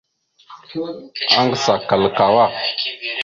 Aŋgəsa 1.39 1.73
kal 1.87 2.03
kawá. 2.17 2.45